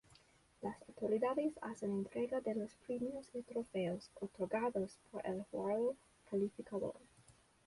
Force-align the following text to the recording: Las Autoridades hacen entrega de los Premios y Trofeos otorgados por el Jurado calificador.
Las 0.63 0.81
Autoridades 0.87 1.53
hacen 1.61 1.91
entrega 1.91 2.41
de 2.41 2.55
los 2.55 2.73
Premios 2.87 3.29
y 3.35 3.43
Trofeos 3.43 4.09
otorgados 4.19 4.97
por 5.11 5.21
el 5.27 5.43
Jurado 5.51 5.95
calificador. 6.31 6.95